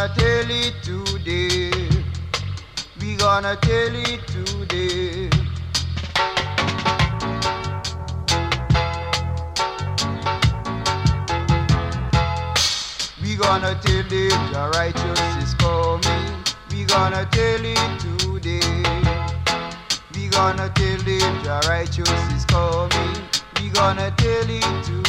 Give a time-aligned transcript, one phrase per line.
[0.00, 1.70] gonna tell it today.
[3.02, 5.28] We gonna tell it today.
[13.20, 16.44] We gonna tell them the righteous is coming.
[16.70, 18.60] We gonna tell it today.
[20.14, 23.22] We gonna tell them the righteous is coming.
[23.60, 24.99] We gonna tell it today.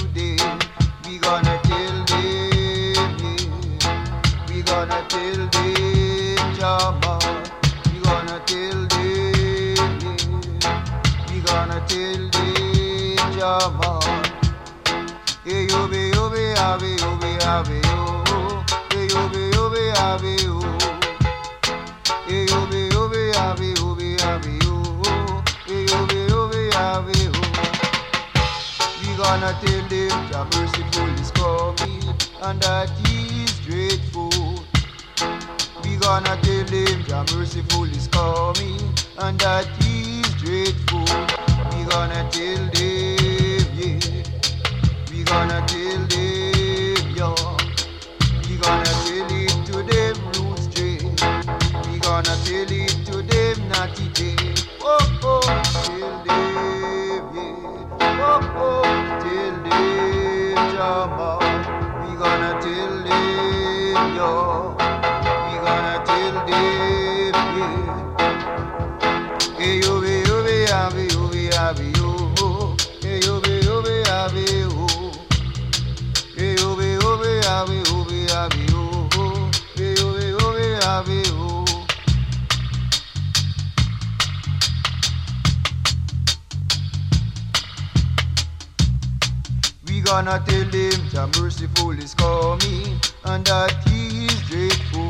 [4.87, 7.19] Gonna tell them, Jama.
[7.85, 9.79] We gonna tell them,
[10.59, 11.29] yeah.
[11.29, 13.99] We gonna tell them, Jama.
[15.43, 18.23] Hey yo be yo be ave yo be ave yo.
[18.89, 20.57] Hey yo be yo be ave yo.
[22.25, 24.75] Hey yo be yo be ave yo be ave yo.
[25.67, 27.31] Hey yo be yo be ave yo.
[28.99, 32.03] We gonna tell them the merciful is coming
[32.41, 34.30] and that he is dreadful.
[36.01, 38.81] Gonna tell them the merciful is coming
[39.19, 41.05] and that he is dreadful.
[41.71, 44.23] We gonna tell them, yeah.
[45.11, 47.35] We gonna tell them, yo.
[48.49, 51.03] We gonna tell it to them roots straight.
[51.87, 54.55] We gonna tell it to them naughty day.
[54.81, 55.41] Oh oh,
[55.85, 57.97] tell them, yeah.
[58.01, 59.00] Oh oh,
[90.21, 95.09] We gonna tell him the merciful is coming and that he is dreadful.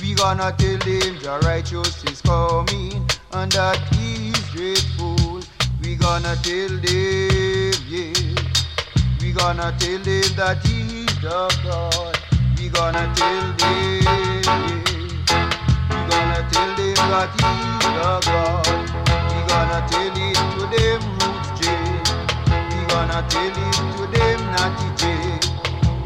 [0.00, 5.42] We gonna tell him the righteous is coming and that he is dreadful.
[5.82, 8.16] We gonna tell them, yeah.
[9.20, 12.18] We gonna tell them that he is the God.
[12.56, 14.80] We gonna tell them, yeah.
[15.90, 17.44] We gonna tell them that he
[17.76, 18.69] is the God.
[23.20, 25.38] Gonna tell it to them naughty jail.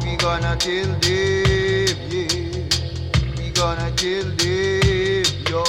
[0.03, 2.35] We gonna tell them, yeah.
[3.37, 5.63] We gonna kill them, yo.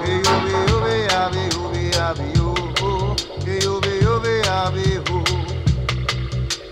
[0.00, 2.48] Hey, yo, be, yo, be, ah, be, yo, be, ah, be, yo.
[3.44, 5.24] Hey, yo, be, yo, be, ah, be, yo.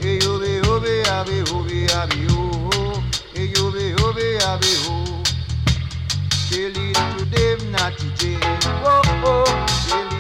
[0.01, 2.41] Hey, yo, be, yo, be, ah, be, yo, be, ah, be, yo.
[3.33, 4.73] Hey, yo, be, yo, be, ah, be.
[6.51, 8.39] Tell it to them, not jail.
[8.85, 9.67] Oh, oh.
[9.89, 10.12] Tell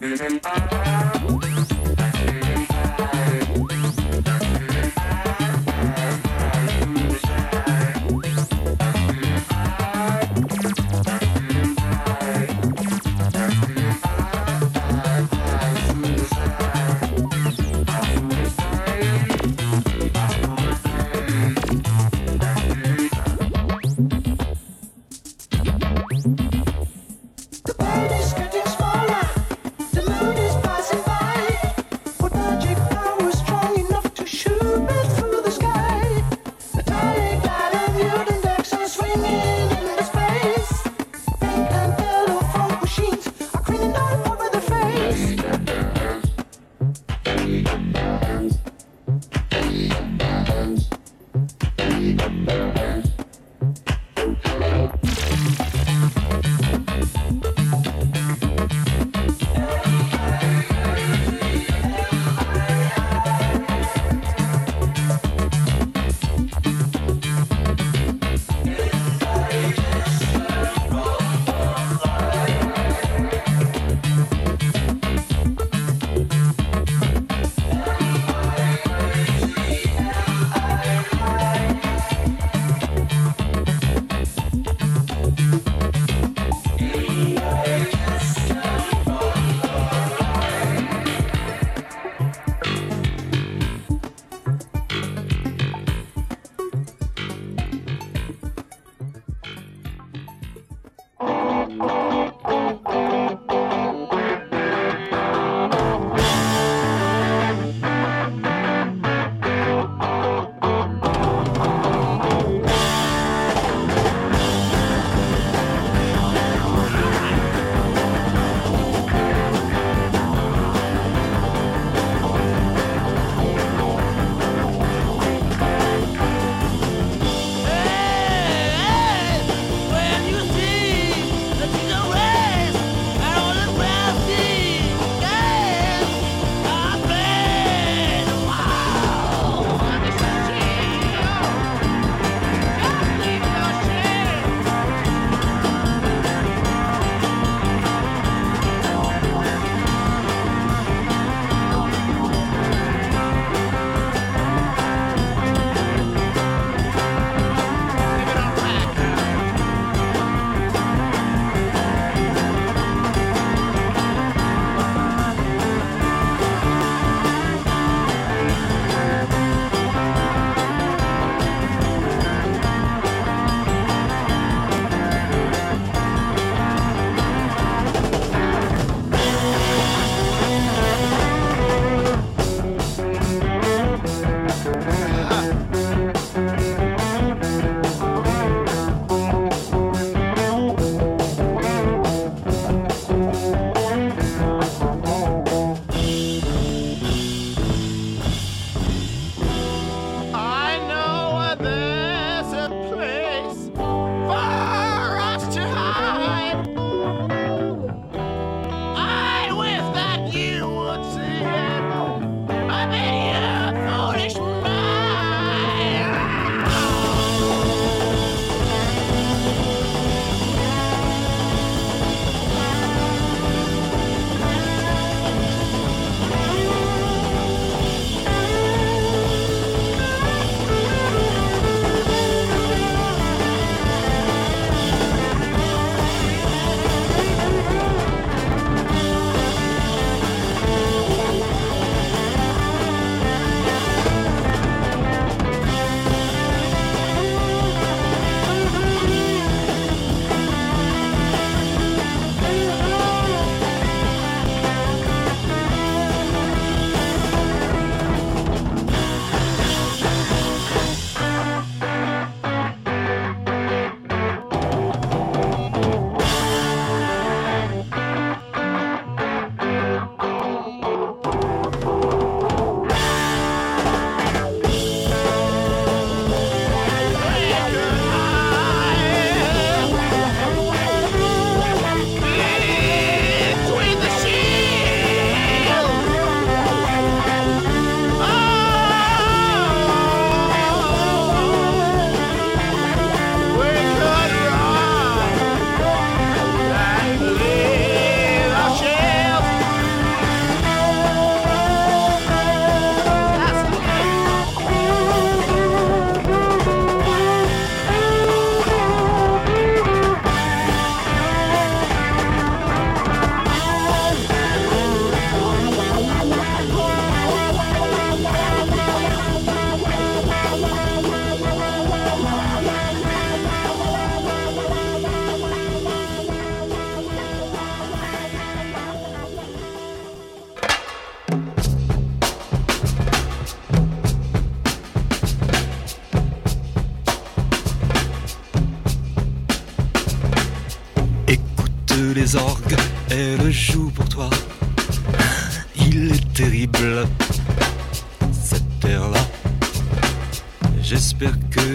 [0.00, 1.19] Mm-hmm.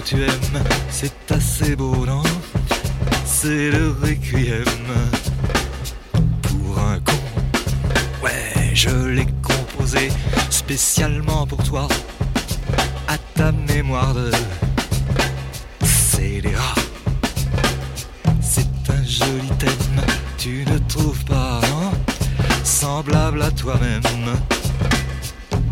[0.06, 2.22] Tu aimes, c'est assez beau, non
[3.26, 4.64] C'est le requiem
[6.44, 7.18] pour un con.
[8.24, 10.10] Ouais, je l'ai composé
[10.52, 11.88] spécialement pour toi,
[13.08, 14.32] à ta mémoire de
[15.84, 16.76] scélérat.
[18.42, 20.02] C'est un joli thème,
[20.38, 21.92] tu ne trouves pas, non
[22.64, 24.04] Semblable à toi-même,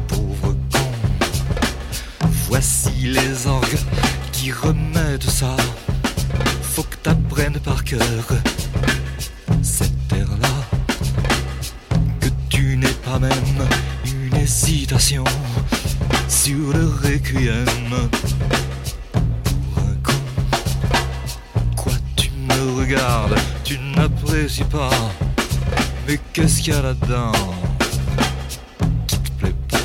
[0.07, 0.91] pauvre con.
[2.47, 3.77] Voici les orgues
[4.43, 5.55] qui remettent ça.
[6.61, 8.25] Faut que t'apprennes par cœur
[9.61, 10.49] cette terre-là.
[12.19, 13.59] Que tu n'aies pas même
[14.05, 15.23] une hésitation
[16.27, 18.09] sur le requiem.
[19.13, 20.19] Pour un con,
[21.77, 24.89] quoi tu me regardes, tu n'apprécies pas.
[26.05, 27.31] Mais qu'est-ce qu'il y a là-dedans
[29.07, 29.77] qui te plaît pas?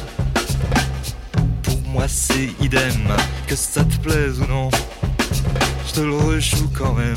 [1.62, 3.06] Pour moi c'est idem,
[3.48, 4.68] que ça te plaise ou non,
[5.86, 7.14] je te le rejoue quand même.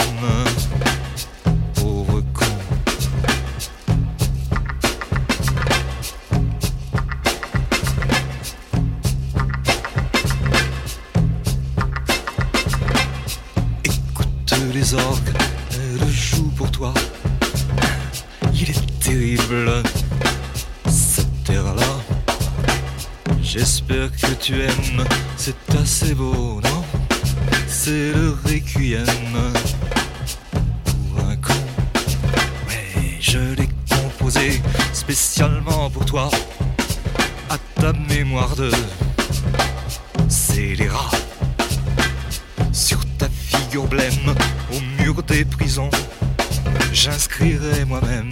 [23.54, 26.84] J'espère que tu aimes, c'est assez beau, non?
[27.68, 29.04] C'est le requiem
[30.86, 31.54] pour un con.
[32.70, 34.62] Ouais, je l'ai composé
[34.94, 36.30] spécialement pour toi,
[37.50, 38.72] à ta mémoire de
[40.30, 41.12] scélérat.
[42.72, 44.34] Sur ta figure blême,
[44.72, 45.90] au mur des prisons,
[46.94, 48.32] j'inscrirai moi-même.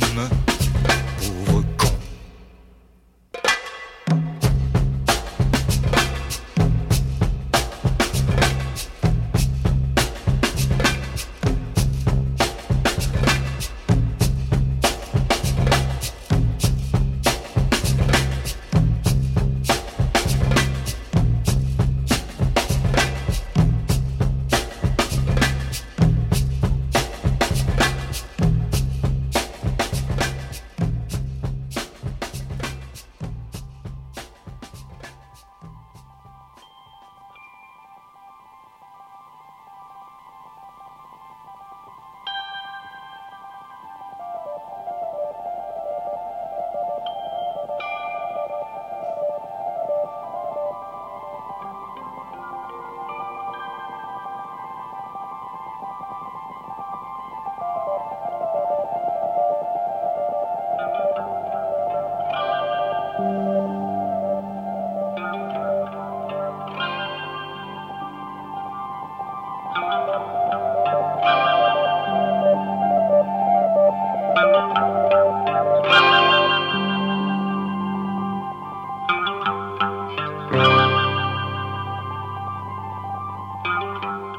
[83.65, 84.38] Música